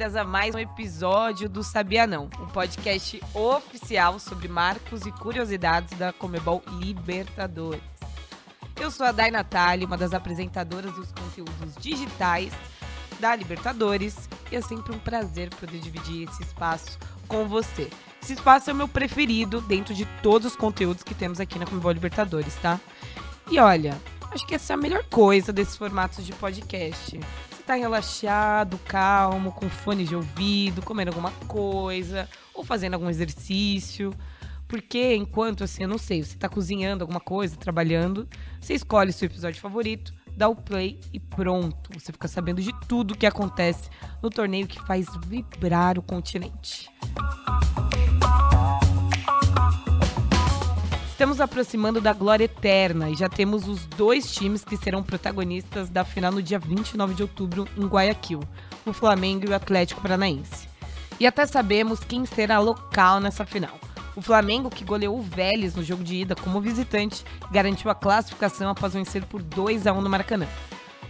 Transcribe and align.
bem-vindas 0.00 0.16
a 0.16 0.24
mais 0.24 0.54
um 0.54 0.58
episódio 0.58 1.46
do 1.46 1.62
Sabia 1.62 2.06
Não, 2.06 2.24
um 2.40 2.46
podcast 2.46 3.20
oficial 3.34 4.18
sobre 4.18 4.48
marcos 4.48 5.04
e 5.04 5.12
curiosidades 5.12 5.98
da 5.98 6.10
Comebol 6.10 6.62
Libertadores. 6.78 7.82
Eu 8.80 8.90
sou 8.90 9.04
a 9.04 9.12
Dai 9.12 9.30
Natália, 9.30 9.86
uma 9.86 9.98
das 9.98 10.14
apresentadoras 10.14 10.94
dos 10.94 11.12
conteúdos 11.12 11.74
digitais 11.78 12.50
da 13.20 13.36
Libertadores, 13.36 14.26
e 14.50 14.56
é 14.56 14.62
sempre 14.62 14.96
um 14.96 14.98
prazer 14.98 15.50
poder 15.50 15.78
dividir 15.80 16.26
esse 16.26 16.44
espaço 16.44 16.98
com 17.28 17.46
você. 17.46 17.90
Esse 18.22 18.32
espaço 18.32 18.70
é 18.70 18.72
o 18.72 18.76
meu 18.76 18.88
preferido 18.88 19.60
dentro 19.60 19.92
de 19.92 20.06
todos 20.22 20.52
os 20.52 20.56
conteúdos 20.56 21.02
que 21.02 21.14
temos 21.14 21.40
aqui 21.40 21.58
na 21.58 21.66
Comebol 21.66 21.92
Libertadores, 21.92 22.54
tá? 22.56 22.80
E 23.50 23.58
olha, 23.58 24.00
acho 24.30 24.46
que 24.46 24.54
essa 24.54 24.72
é 24.72 24.74
a 24.74 24.78
melhor 24.78 25.04
coisa 25.10 25.52
desses 25.52 25.76
formatos 25.76 26.24
de 26.24 26.32
podcast. 26.32 27.20
Tá 27.70 27.76
relaxado, 27.76 28.76
calmo, 28.78 29.52
com 29.52 29.70
fone 29.70 30.02
de 30.02 30.16
ouvido, 30.16 30.82
comendo 30.82 31.12
alguma 31.12 31.30
coisa, 31.46 32.28
ou 32.52 32.64
fazendo 32.64 32.94
algum 32.94 33.08
exercício. 33.08 34.12
Porque 34.66 35.14
enquanto, 35.14 35.62
assim, 35.62 35.84
eu 35.84 35.88
não 35.88 35.96
sei, 35.96 36.24
você 36.24 36.36
tá 36.36 36.48
cozinhando 36.48 37.04
alguma 37.04 37.20
coisa, 37.20 37.56
trabalhando, 37.56 38.28
você 38.60 38.74
escolhe 38.74 39.12
seu 39.12 39.26
episódio 39.26 39.60
favorito, 39.60 40.12
dá 40.36 40.48
o 40.48 40.56
play 40.56 40.98
e 41.12 41.20
pronto. 41.20 41.96
Você 41.96 42.10
fica 42.10 42.26
sabendo 42.26 42.60
de 42.60 42.72
tudo 42.88 43.16
que 43.16 43.24
acontece 43.24 43.88
no 44.20 44.30
torneio 44.30 44.66
que 44.66 44.84
faz 44.84 45.06
vibrar 45.24 45.96
o 45.96 46.02
continente. 46.02 46.90
Estamos 51.20 51.38
aproximando 51.38 52.00
da 52.00 52.14
glória 52.14 52.44
eterna 52.44 53.10
e 53.10 53.14
já 53.14 53.28
temos 53.28 53.68
os 53.68 53.84
dois 53.84 54.32
times 54.32 54.64
que 54.64 54.74
serão 54.74 55.02
protagonistas 55.02 55.90
da 55.90 56.02
final 56.02 56.32
no 56.32 56.42
dia 56.42 56.58
29 56.58 57.12
de 57.12 57.20
outubro 57.20 57.68
em 57.76 57.84
Guayaquil, 57.86 58.40
o 58.86 58.92
Flamengo 58.94 59.44
e 59.44 59.50
o 59.50 59.54
Atlético 59.54 60.00
Paranaense. 60.00 60.66
E 61.20 61.26
até 61.26 61.44
sabemos 61.44 62.00
quem 62.00 62.24
será 62.24 62.58
local 62.58 63.20
nessa 63.20 63.44
final. 63.44 63.78
O 64.16 64.22
Flamengo, 64.22 64.70
que 64.70 64.82
goleou 64.82 65.18
o 65.18 65.22
Vélez 65.22 65.74
no 65.74 65.84
jogo 65.84 66.02
de 66.02 66.16
ida 66.16 66.34
como 66.34 66.58
visitante, 66.58 67.22
garantiu 67.52 67.90
a 67.90 67.94
classificação 67.94 68.70
após 68.70 68.94
vencer 68.94 69.22
por 69.26 69.42
2 69.42 69.86
a 69.86 69.92
1 69.92 70.00
no 70.00 70.08
Maracanã. 70.08 70.46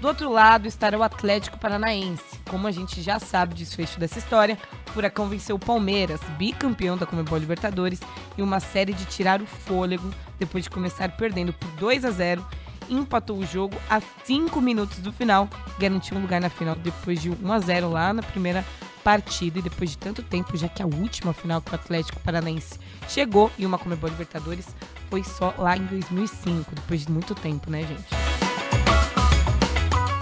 Do 0.00 0.08
outro 0.08 0.32
lado 0.32 0.66
estará 0.66 0.96
o 0.96 1.02
Atlético 1.02 1.58
Paranaense. 1.58 2.40
Como 2.48 2.66
a 2.66 2.70
gente 2.70 3.02
já 3.02 3.18
sabe 3.18 3.54
desfecho 3.54 4.00
dessa 4.00 4.18
história, 4.18 4.56
o 4.88 4.92
Furacão 4.92 5.28
venceu 5.28 5.56
o 5.56 5.58
Palmeiras, 5.58 6.20
bicampeão 6.38 6.96
da 6.96 7.04
Comebol 7.04 7.38
Libertadores, 7.38 8.00
em 8.38 8.40
uma 8.40 8.60
série 8.60 8.94
de 8.94 9.04
tirar 9.04 9.42
o 9.42 9.46
fôlego 9.46 10.10
depois 10.38 10.64
de 10.64 10.70
começar 10.70 11.10
perdendo 11.16 11.52
por 11.52 11.68
2 11.72 12.06
a 12.06 12.10
0 12.10 12.46
empatou 12.88 13.38
o 13.38 13.46
jogo 13.46 13.76
a 13.88 14.00
5 14.24 14.60
minutos 14.60 14.98
do 14.98 15.12
final, 15.12 15.48
garantiu 15.78 16.16
um 16.16 16.22
lugar 16.22 16.40
na 16.40 16.50
final 16.50 16.74
depois 16.74 17.20
de 17.20 17.30
1 17.30 17.52
a 17.52 17.60
0 17.60 17.90
lá 17.90 18.12
na 18.12 18.22
primeira 18.22 18.64
partida 19.04 19.60
e 19.60 19.62
depois 19.62 19.90
de 19.90 19.98
tanto 19.98 20.22
tempo, 20.22 20.56
já 20.56 20.68
que 20.68 20.82
a 20.82 20.86
última 20.86 21.32
final 21.32 21.60
que 21.60 21.70
o 21.70 21.74
Atlético 21.74 22.18
Paranaense 22.20 22.80
chegou 23.06 23.50
em 23.58 23.64
uma 23.64 23.78
Comebol 23.78 24.10
Libertadores 24.10 24.74
foi 25.08 25.22
só 25.22 25.54
lá 25.56 25.76
em 25.76 25.84
2005, 25.84 26.74
depois 26.74 27.06
de 27.06 27.12
muito 27.12 27.34
tempo, 27.34 27.70
né, 27.70 27.82
gente? 27.82 28.29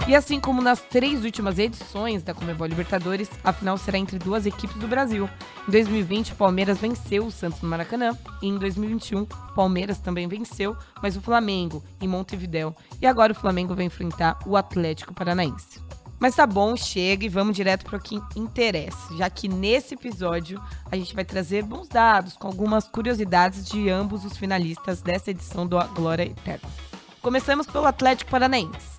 E 0.09 0.15
assim 0.15 0.39
como 0.39 0.59
nas 0.59 0.81
três 0.81 1.23
últimas 1.23 1.59
edições 1.59 2.23
da 2.23 2.33
Comebol 2.33 2.65
Libertadores, 2.65 3.29
a 3.43 3.53
final 3.53 3.77
será 3.77 3.95
entre 3.95 4.17
duas 4.17 4.47
equipes 4.47 4.75
do 4.77 4.87
Brasil. 4.87 5.29
Em 5.67 5.71
2020, 5.71 6.33
o 6.33 6.35
Palmeiras 6.35 6.79
venceu 6.79 7.27
o 7.27 7.31
Santos 7.31 7.61
no 7.61 7.69
Maracanã. 7.69 8.17
E 8.41 8.47
em 8.47 8.57
2021, 8.57 9.21
o 9.21 9.27
Palmeiras 9.53 9.99
também 9.99 10.27
venceu, 10.27 10.75
mas 10.99 11.15
o 11.15 11.21
Flamengo 11.21 11.83
em 12.01 12.07
Montevidéu. 12.07 12.75
E 12.99 13.05
agora 13.05 13.33
o 13.33 13.35
Flamengo 13.35 13.75
vai 13.75 13.85
enfrentar 13.85 14.39
o 14.47 14.57
Atlético 14.57 15.13
Paranaense. 15.13 15.79
Mas 16.19 16.35
tá 16.35 16.47
bom, 16.47 16.75
chega 16.75 17.27
e 17.27 17.29
vamos 17.29 17.55
direto 17.55 17.85
para 17.85 17.97
o 17.97 18.01
que 18.01 18.19
interessa, 18.35 19.15
já 19.15 19.29
que 19.29 19.47
nesse 19.47 19.93
episódio 19.93 20.59
a 20.91 20.95
gente 20.95 21.13
vai 21.13 21.23
trazer 21.23 21.61
bons 21.61 21.87
dados 21.87 22.35
com 22.35 22.47
algumas 22.47 22.87
curiosidades 22.87 23.63
de 23.63 23.91
ambos 23.91 24.25
os 24.25 24.35
finalistas 24.35 25.03
dessa 25.03 25.29
edição 25.29 25.67
do 25.67 25.77
Glória 25.93 26.23
Eterna. 26.23 26.67
Começamos 27.21 27.67
pelo 27.67 27.85
Atlético 27.85 28.31
Paranaense. 28.31 28.98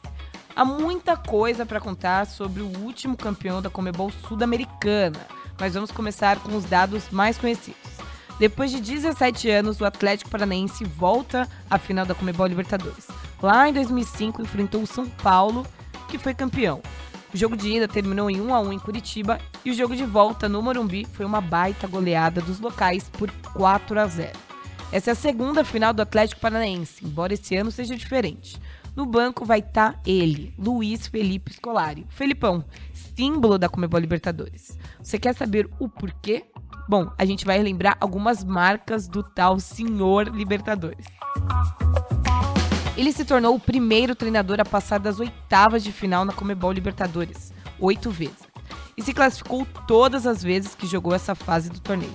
Há 0.55 0.65
muita 0.65 1.17
coisa 1.17 1.65
para 1.65 1.81
contar 1.81 2.27
sobre 2.27 2.61
o 2.63 2.79
último 2.81 3.17
campeão 3.17 3.63
da 3.63 3.71
Comebol 3.71 4.11
Sul-Americana, 4.11 5.21
mas 5.59 5.75
vamos 5.75 5.91
começar 5.91 6.41
com 6.41 6.57
os 6.57 6.65
dados 6.65 7.09
mais 7.11 7.39
conhecidos. 7.39 7.79
Depois 8.39 8.71
de 8.71 8.81
17 8.81 9.49
anos, 9.49 9.81
o 9.81 9.85
Atlético 9.85 10.31
Paranaense 10.31 10.85
volta 10.85 11.49
à 11.69 11.79
final 11.79 12.05
da 12.05 12.15
Comebol 12.15 12.47
Libertadores. 12.47 13.07
Lá 13.41 13.69
em 13.69 13.73
2005, 13.73 14.43
enfrentou 14.43 14.83
o 14.83 14.87
São 14.87 15.09
Paulo, 15.09 15.65
que 16.09 16.19
foi 16.19 16.35
campeão. 16.35 16.83
O 17.33 17.37
jogo 17.37 17.57
de 17.57 17.77
ida 17.77 17.87
terminou 17.87 18.29
em 18.29 18.41
1 18.41 18.55
a 18.55 18.61
1 18.61 18.73
em 18.73 18.79
Curitiba 18.79 19.39
e 19.65 19.71
o 19.71 19.75
jogo 19.75 19.95
de 19.95 20.05
volta 20.05 20.49
no 20.49 20.61
Morumbi 20.61 21.07
foi 21.13 21.25
uma 21.25 21.41
baita 21.41 21.87
goleada 21.87 22.41
dos 22.41 22.59
locais 22.59 23.09
por 23.09 23.31
4 23.55 24.01
a 24.01 24.07
0. 24.07 24.39
Essa 24.91 25.11
é 25.11 25.13
a 25.13 25.17
segunda 25.17 25.63
final 25.63 25.93
do 25.93 26.03
Atlético 26.03 26.41
Paranaense, 26.41 27.05
embora 27.05 27.35
esse 27.35 27.55
ano 27.55 27.71
seja 27.71 27.95
diferente. 27.95 28.61
No 29.01 29.07
banco 29.07 29.47
vai 29.47 29.61
estar 29.61 29.95
tá 29.95 30.01
ele, 30.05 30.53
Luiz 30.59 31.07
Felipe 31.07 31.55
Scolari, 31.55 32.05
Felipão, 32.11 32.63
símbolo 32.93 33.57
da 33.57 33.67
Comebol 33.67 33.99
Libertadores. 33.99 34.79
Você 35.03 35.19
quer 35.19 35.35
saber 35.35 35.71
o 35.79 35.89
porquê? 35.89 36.45
Bom, 36.87 37.11
a 37.17 37.25
gente 37.25 37.47
vai 37.47 37.63
lembrar 37.63 37.97
algumas 37.99 38.45
marcas 38.45 39.09
do 39.09 39.23
tal 39.23 39.59
senhor 39.59 40.29
Libertadores. 40.29 41.07
Ele 42.95 43.11
se 43.11 43.25
tornou 43.25 43.55
o 43.55 43.59
primeiro 43.59 44.15
treinador 44.15 44.61
a 44.61 44.67
passar 44.67 45.01
das 45.01 45.19
oitavas 45.19 45.83
de 45.83 45.93
final 45.93 46.27
na 46.27 46.35
Comebol 46.35 46.71
Libertadores, 46.71 47.55
oito 47.79 48.11
vezes, 48.11 48.51
e 48.99 49.03
se 49.03 49.15
classificou 49.15 49.67
todas 49.89 50.27
as 50.27 50.43
vezes 50.43 50.75
que 50.75 50.87
jogou 50.87 51.15
essa 51.15 51.35
fase 51.35 51.71
do 51.71 51.81
torneio. 51.81 52.13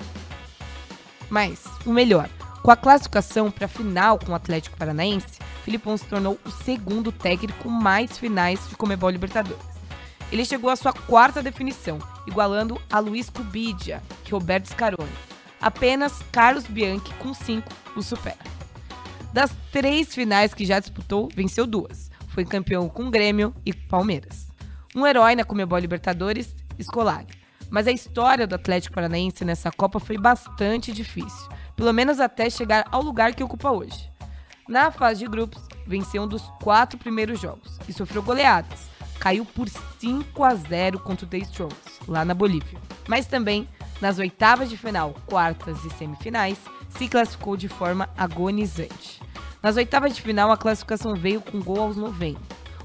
Mas, 1.31 1.63
o 1.83 1.91
melhor, 1.91 2.29
com 2.61 2.69
a 2.69 2.75
classificação 2.75 3.49
para 3.49 3.65
a 3.65 3.69
final 3.69 4.19
com 4.19 4.33
o 4.33 4.35
Atlético 4.35 4.77
Paranaense, 4.77 5.39
Filipão 5.65 5.97
se 5.97 6.05
tornou 6.05 6.39
o 6.45 6.51
segundo 6.51 7.11
técnico 7.11 7.69
mais 7.69 8.17
finais 8.19 8.69
de 8.69 8.75
Comebol 8.75 9.09
Libertadores. 9.09 9.65
Ele 10.31 10.45
chegou 10.45 10.69
à 10.69 10.75
sua 10.75 10.93
quarta 10.93 11.41
definição, 11.41 11.97
igualando 12.27 12.79
a 12.89 12.99
Luiz 12.99 13.29
Cubidia 13.29 14.01
e 14.25 14.31
Roberto 14.31 14.67
Scaroni. 14.67 15.11
Apenas 15.59 16.23
Carlos 16.31 16.65
Bianchi, 16.67 17.11
com 17.15 17.33
cinco, 17.33 17.73
o 17.95 18.03
supera. 18.03 18.37
Das 19.33 19.51
três 19.71 20.13
finais 20.13 20.53
que 20.53 20.65
já 20.65 20.79
disputou, 20.79 21.29
venceu 21.35 21.65
duas. 21.65 22.11
Foi 22.27 22.45
campeão 22.45 22.87
com 22.87 23.09
Grêmio 23.09 23.51
e 23.65 23.73
Palmeiras. 23.73 24.47
Um 24.95 25.05
herói 25.05 25.35
na 25.35 25.43
Comebol 25.43 25.79
Libertadores, 25.79 26.55
Escolar. 26.77 27.25
Mas 27.71 27.87
a 27.87 27.91
história 27.91 28.45
do 28.45 28.53
Atlético 28.55 28.93
Paranaense 28.93 29.43
nessa 29.43 29.71
Copa 29.71 29.99
foi 29.99 30.17
bastante 30.17 30.93
difícil 30.93 31.49
pelo 31.75 31.93
menos 31.93 32.19
até 32.19 32.49
chegar 32.49 32.87
ao 32.91 33.01
lugar 33.01 33.35
que 33.35 33.43
ocupa 33.43 33.71
hoje. 33.71 34.09
Na 34.67 34.89
fase 34.89 35.19
de 35.19 35.27
grupos, 35.27 35.61
venceu 35.85 36.23
um 36.23 36.27
dos 36.27 36.41
quatro 36.61 36.97
primeiros 36.97 37.39
jogos 37.39 37.79
e 37.87 37.93
sofreu 37.93 38.23
goleadas. 38.23 38.87
Caiu 39.19 39.45
por 39.45 39.69
5 39.69 40.43
a 40.43 40.55
0 40.55 40.99
contra 40.99 41.25
o 41.25 41.29
The 41.29 41.37
Strongers, 41.37 41.99
lá 42.07 42.25
na 42.25 42.33
Bolívia. 42.33 42.79
Mas 43.07 43.27
também, 43.27 43.67
nas 44.01 44.17
oitavas 44.17 44.69
de 44.69 44.77
final, 44.77 45.15
quartas 45.27 45.83
e 45.85 45.89
semifinais, 45.91 46.57
se 46.89 47.07
classificou 47.07 47.55
de 47.55 47.67
forma 47.67 48.09
agonizante. 48.17 49.21
Nas 49.61 49.77
oitavas 49.77 50.15
de 50.15 50.21
final, 50.21 50.51
a 50.51 50.57
classificação 50.57 51.15
veio 51.15 51.41
com 51.41 51.61
gol 51.61 51.81
aos 51.81 51.95
90. 51.95 52.39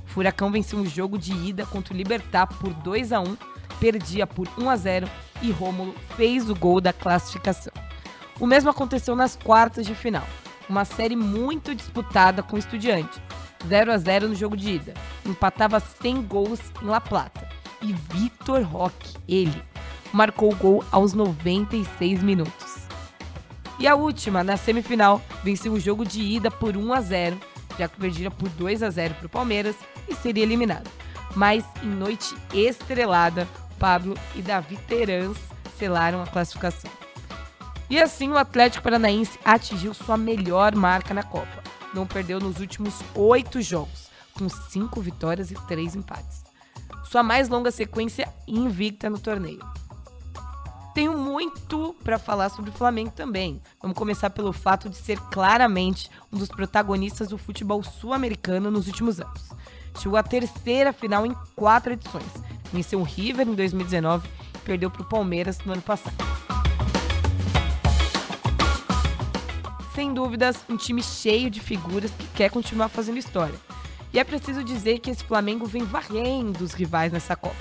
O 0.05 0.09
Furacão 0.09 0.51
venceu 0.51 0.79
um 0.79 0.87
jogo 0.87 1.17
de 1.17 1.33
ida 1.33 1.65
contra 1.67 1.95
o 1.95 1.97
Libertar 1.97 2.47
por 2.47 2.75
2 2.75 3.13
a 3.13 3.21
1, 3.21 3.37
perdia 3.79 4.27
por 4.27 4.47
1 4.59 4.69
a 4.69 4.77
0 4.77 5.11
e 5.41 5.51
Rômulo 5.51 5.95
fez 6.17 6.51
o 6.51 6.55
gol 6.55 6.81
da 6.81 6.93
classificação. 6.93 7.73
O 8.39 8.47
mesmo 8.47 8.71
aconteceu 8.71 9.15
nas 9.15 9.37
quartas 9.37 9.87
de 9.87 9.95
final, 9.95 10.27
uma 10.71 10.85
série 10.85 11.17
muito 11.17 11.75
disputada 11.75 12.43
com 12.43 12.55
o 12.55 12.59
Estudiante. 12.59 13.21
0 13.67 13.93
a 13.93 13.99
0 13.99 14.29
no 14.29 14.35
jogo 14.35 14.57
de 14.57 14.71
ida. 14.71 14.95
Empatava 15.27 15.81
100 15.81 16.23
gols 16.23 16.61
em 16.81 16.87
La 16.87 17.01
Plata. 17.01 17.49
E 17.83 17.93
Vitor 17.93 18.63
Roque, 18.63 19.17
ele, 19.29 19.63
marcou 20.13 20.53
o 20.53 20.57
gol 20.57 20.85
aos 20.93 21.13
96 21.13 22.23
minutos. 22.23 22.87
E 23.79 23.87
a 23.87 23.95
última, 23.95 24.45
na 24.45 24.57
semifinal, 24.57 25.21
venceu 25.43 25.73
o 25.73 25.81
jogo 25.81 26.05
de 26.05 26.23
ida 26.23 26.51
por 26.51 26.77
1 26.77 26.93
a 26.93 27.01
0, 27.01 27.41
já 27.79 27.89
que 27.89 27.99
perdia 27.99 28.31
por 28.31 28.49
2 28.51 28.83
a 28.83 28.91
0 28.91 29.15
para 29.15 29.27
o 29.27 29.31
Palmeiras 29.31 29.77
e 30.09 30.15
seria 30.15 30.45
eliminado. 30.45 30.91
Mas 31.35 31.65
em 31.83 31.89
noite 31.89 32.35
estrelada, 32.53 33.49
Pablo 33.79 34.15
e 34.37 34.43
Davi 34.43 34.77
Terans 34.87 35.39
selaram 35.79 36.23
a 36.23 36.27
classificação. 36.27 36.91
E 37.91 38.01
assim 38.01 38.31
o 38.31 38.39
Atlético 38.39 38.85
Paranaense 38.85 39.39
atingiu 39.45 39.93
sua 39.93 40.17
melhor 40.17 40.75
marca 40.77 41.13
na 41.13 41.25
Copa. 41.25 41.63
Não 41.93 42.07
perdeu 42.07 42.39
nos 42.39 42.61
últimos 42.61 42.95
oito 43.17 43.61
jogos, 43.61 44.09
com 44.33 44.49
cinco 44.49 45.01
vitórias 45.01 45.51
e 45.51 45.55
três 45.67 45.97
empates. 45.97 46.45
Sua 47.05 47.23
mais 47.25 47.49
longa 47.49 47.73
sequência 47.73 48.33
invicta 48.47 49.11
no 49.11 49.19
torneio. 49.19 49.61
Tenho 50.95 51.19
muito 51.19 51.95
para 52.05 52.19
falar 52.19 52.49
sobre 52.49 52.71
o 52.71 52.73
Flamengo 52.73 53.11
também. 53.11 53.61
Vamos 53.83 53.99
começar 53.99 54.31
pelo 54.31 54.53
fato 54.53 54.89
de 54.89 54.97
ser 54.97 55.19
claramente 55.31 56.09
um 56.33 56.39
dos 56.39 56.49
protagonistas 56.49 57.29
do 57.29 57.39
futebol 57.39 57.83
sul-americano 57.83 58.71
nos 58.71 58.87
últimos 58.87 59.21
anos. 59.21 59.51
Chegou 60.01 60.17
à 60.17 60.23
terceira 60.23 60.93
final 60.93 61.27
em 61.27 61.35
quatro 61.57 61.93
edições. 61.93 62.33
Venceu 62.73 63.01
o 63.01 63.05
River 63.05 63.49
em 63.49 63.55
2019 63.55 64.29
perdeu 64.61 64.91
para 64.91 65.03
o 65.03 65.09
Palmeiras 65.09 65.59
no 65.65 65.73
ano 65.73 65.83
passado. 65.83 66.40
Sem 70.01 70.15
dúvidas, 70.15 70.57
um 70.67 70.79
time 70.79 71.03
cheio 71.03 71.51
de 71.51 71.61
figuras 71.61 72.11
que 72.13 72.27
quer 72.29 72.51
continuar 72.51 72.89
fazendo 72.89 73.19
história. 73.19 73.55
E 74.15 74.19
é 74.19 74.25
preciso 74.25 74.65
dizer 74.65 74.99
que 74.99 75.11
esse 75.11 75.23
Flamengo 75.23 75.67
vem 75.67 75.85
varrendo 75.85 76.65
os 76.65 76.73
rivais 76.73 77.13
nessa 77.13 77.37
Copa. 77.37 77.55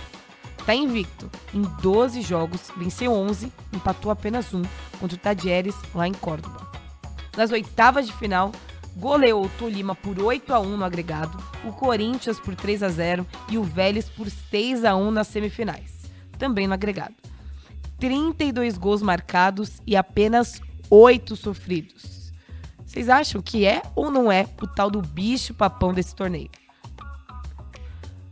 Está 0.58 0.74
invicto. 0.74 1.30
Em 1.54 1.64
12 1.82 2.22
jogos, 2.22 2.72
venceu 2.78 3.12
11, 3.12 3.52
empatou 3.74 4.10
apenas 4.10 4.54
um 4.54 4.62
contra 5.02 5.18
o 5.18 5.20
Tadieres 5.20 5.76
lá 5.94 6.08
em 6.08 6.14
Córdoba. 6.14 6.66
Nas 7.36 7.52
oitavas 7.52 8.08
de 8.08 8.14
final, 8.14 8.54
goleou 8.96 9.44
o 9.44 9.50
Tolima 9.60 9.94
por 9.94 10.18
8 10.18 10.54
a 10.54 10.62
1 10.62 10.78
no 10.78 10.86
agregado, 10.86 11.38
o 11.66 11.74
Corinthians 11.74 12.40
por 12.40 12.56
3 12.56 12.84
a 12.84 12.88
0 12.88 13.28
e 13.50 13.58
o 13.58 13.64
Vélez 13.64 14.08
por 14.08 14.30
6 14.30 14.86
a 14.86 14.96
1 14.96 15.12
nas 15.12 15.28
semifinais, 15.28 16.10
também 16.38 16.70
no 16.70 16.74
agregado. 16.74 17.16
32 18.00 18.78
gols 18.78 19.02
marcados 19.02 19.82
e 19.86 19.98
apenas 19.98 20.62
8 20.90 21.36
sofridos. 21.36 22.19
Vocês 22.90 23.08
acham 23.08 23.40
que 23.40 23.68
é 23.68 23.84
ou 23.96 24.10
não 24.10 24.32
é 24.32 24.48
o 24.60 24.66
tal 24.66 24.90
do 24.90 25.00
bicho 25.00 25.54
papão 25.54 25.94
desse 25.94 26.16
torneio? 26.16 26.50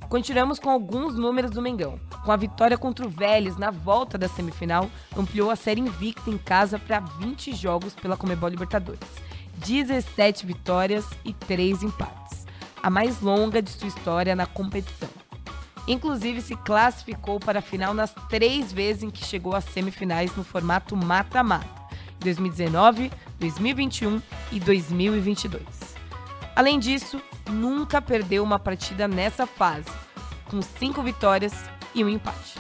Continuamos 0.09 0.57
com 0.57 0.71
alguns 0.71 1.13
números 1.13 1.51
do 1.51 1.61
Mengão. 1.61 1.99
Com 2.25 2.31
a 2.31 2.35
vitória 2.35 2.75
contra 2.75 3.05
o 3.05 3.09
Vélez 3.09 3.55
na 3.55 3.69
volta 3.69 4.17
da 4.17 4.27
semifinal, 4.27 4.89
ampliou 5.15 5.51
a 5.51 5.55
série 5.55 5.79
invicta 5.79 6.31
em 6.31 6.39
casa 6.39 6.79
para 6.79 6.99
20 6.99 7.55
jogos 7.55 7.93
pela 7.93 8.17
Comebol 8.17 8.49
Libertadores. 8.49 9.07
17 9.57 10.47
vitórias 10.47 11.05
e 11.23 11.33
3 11.33 11.83
empates. 11.83 12.47
A 12.81 12.89
mais 12.89 13.21
longa 13.21 13.61
de 13.61 13.69
sua 13.69 13.89
história 13.89 14.35
na 14.35 14.47
competição. 14.47 15.09
Inclusive 15.87 16.41
se 16.41 16.55
classificou 16.55 17.39
para 17.39 17.59
a 17.59 17.61
final 17.61 17.93
nas 17.93 18.11
três 18.27 18.73
vezes 18.73 19.03
em 19.03 19.11
que 19.11 19.23
chegou 19.23 19.55
às 19.55 19.65
semifinais 19.65 20.35
no 20.35 20.43
formato 20.43 20.97
mata-mata: 20.97 21.69
2019, 22.21 23.11
2021 23.39 24.21
e 24.51 24.59
2022. 24.59 25.63
Além 26.55 26.79
disso, 26.79 27.21
nunca 27.49 28.01
perdeu 28.01 28.43
uma 28.43 28.57
partida 28.57 29.07
nessa 29.07 29.45
fase, 29.45 29.89
com 30.49 30.61
cinco 30.61 31.03
vitórias 31.03 31.53
e 31.93 32.03
um 32.03 32.09
empate. 32.09 32.55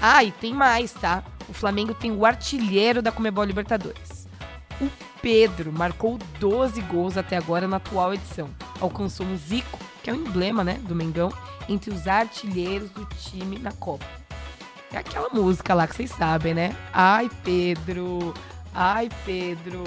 Ah, 0.00 0.24
e 0.24 0.30
tem 0.30 0.54
mais, 0.54 0.92
tá? 0.92 1.22
O 1.48 1.52
Flamengo 1.52 1.94
tem 1.94 2.10
o 2.10 2.24
artilheiro 2.24 3.00
da 3.00 3.12
Comebol 3.12 3.44
Libertadores. 3.44 4.26
O 4.80 4.90
Pedro 5.22 5.72
marcou 5.72 6.18
12 6.38 6.80
gols 6.82 7.16
até 7.16 7.36
agora 7.36 7.66
na 7.66 7.76
atual 7.76 8.14
edição. 8.14 8.48
Alcançou 8.80 9.26
um 9.26 9.36
Zico, 9.36 9.78
que 10.02 10.10
é 10.10 10.12
o 10.12 10.16
emblema 10.16 10.62
né, 10.62 10.74
do 10.82 10.94
Mengão, 10.94 11.32
entre 11.68 11.90
os 11.90 12.06
artilheiros 12.06 12.90
do 12.90 13.04
time 13.06 13.58
na 13.58 13.72
Copa. 13.72 14.04
É 14.92 14.98
aquela 14.98 15.28
música 15.28 15.74
lá 15.74 15.86
que 15.86 15.96
vocês 15.96 16.10
sabem, 16.10 16.54
né? 16.54 16.76
Ai, 16.92 17.30
Pedro! 17.42 18.32
Ai, 18.78 19.08
Pedro! 19.24 19.84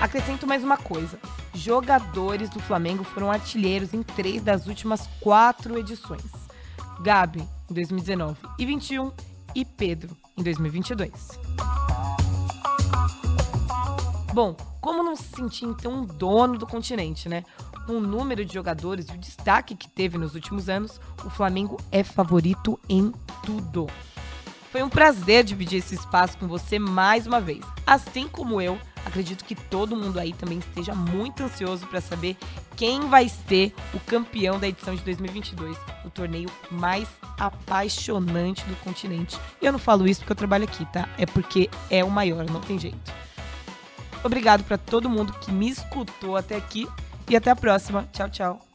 Acrescento 0.00 0.46
mais 0.46 0.64
uma 0.64 0.78
coisa. 0.78 1.18
Jogadores 1.52 2.48
do 2.48 2.58
Flamengo 2.58 3.04
foram 3.04 3.30
artilheiros 3.30 3.92
em 3.92 4.02
três 4.02 4.42
das 4.42 4.66
últimas 4.66 5.06
quatro 5.20 5.78
edições. 5.78 6.24
Gabi, 7.02 7.46
em 7.70 7.74
2019 7.74 8.38
e 8.58 8.64
21, 8.64 9.12
e 9.54 9.62
Pedro, 9.62 10.16
em 10.38 10.42
2022. 10.42 11.12
Bom, 14.32 14.56
como 14.80 15.02
não 15.02 15.16
se 15.16 15.24
sentir 15.36 15.66
então 15.66 15.92
um 15.92 16.06
dono 16.06 16.56
do 16.56 16.66
continente, 16.66 17.28
né? 17.28 17.44
Com 17.86 17.98
o 17.98 18.00
número 18.00 18.42
de 18.42 18.54
jogadores 18.54 19.06
e 19.10 19.12
o 19.12 19.18
destaque 19.18 19.76
que 19.76 19.86
teve 19.86 20.16
nos 20.16 20.34
últimos 20.34 20.70
anos, 20.70 20.98
o 21.22 21.28
Flamengo 21.28 21.78
é 21.92 22.02
favorito 22.02 22.80
em 22.88 23.12
tudo. 23.44 23.86
Foi 24.74 24.82
um 24.82 24.88
prazer 24.88 25.44
dividir 25.44 25.78
esse 25.78 25.94
espaço 25.94 26.36
com 26.36 26.48
você 26.48 26.80
mais 26.80 27.28
uma 27.28 27.40
vez. 27.40 27.64
Assim 27.86 28.26
como 28.26 28.60
eu, 28.60 28.76
acredito 29.06 29.44
que 29.44 29.54
todo 29.54 29.94
mundo 29.94 30.18
aí 30.18 30.32
também 30.32 30.58
esteja 30.58 30.92
muito 30.92 31.44
ansioso 31.44 31.86
para 31.86 32.00
saber 32.00 32.36
quem 32.74 33.02
vai 33.02 33.28
ser 33.28 33.72
o 33.94 34.00
campeão 34.00 34.58
da 34.58 34.66
edição 34.66 34.96
de 34.96 35.02
2022, 35.04 35.76
o 36.04 36.10
torneio 36.10 36.50
mais 36.72 37.06
apaixonante 37.38 38.64
do 38.64 38.74
continente. 38.82 39.38
E 39.62 39.66
eu 39.66 39.70
não 39.70 39.78
falo 39.78 40.08
isso 40.08 40.22
porque 40.22 40.32
eu 40.32 40.36
trabalho 40.36 40.64
aqui, 40.64 40.84
tá? 40.86 41.08
É 41.16 41.24
porque 41.24 41.70
é 41.88 42.02
o 42.02 42.10
maior, 42.10 42.44
não 42.50 42.60
tem 42.60 42.76
jeito. 42.76 43.12
Obrigado 44.24 44.64
para 44.64 44.76
todo 44.76 45.08
mundo 45.08 45.34
que 45.34 45.52
me 45.52 45.70
escutou 45.70 46.36
até 46.36 46.56
aqui 46.56 46.88
e 47.30 47.36
até 47.36 47.52
a 47.52 47.54
próxima. 47.54 48.08
Tchau, 48.12 48.28
tchau. 48.28 48.73